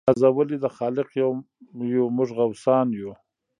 نازولي 0.09 0.57
د 0.61 0.65
خالق 0.77 1.07
یو 1.21 1.31
موږ 2.17 2.29
غوثان 2.37 2.87
یو 2.99 3.11